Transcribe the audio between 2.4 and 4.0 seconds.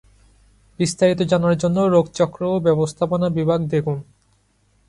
ও ব্যবস্থাপনা বিভাগ দেখুন।